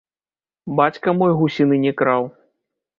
Бацька 0.79 1.15
мой 1.19 1.37
гусіны 1.43 1.75
не 1.87 1.95
краў. 2.03 2.23